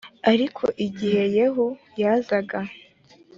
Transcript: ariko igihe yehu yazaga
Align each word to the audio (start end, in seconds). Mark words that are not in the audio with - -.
ariko 0.31 0.63
igihe 0.85 1.21
yehu 1.35 1.65
yazaga 2.01 2.59